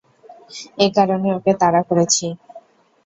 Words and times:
এ 0.77 0.97
কারণে 0.97 1.29
ওকে 1.37 1.51
তাড়া 1.61 1.81
করেছি। 1.89 2.25